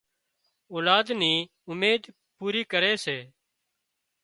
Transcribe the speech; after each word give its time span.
اولاد 0.73 1.07
نِي 1.21 1.33
اميد 1.71 2.01
پوري 2.37 2.61
ڪري 2.71 2.93
سي 3.03 3.17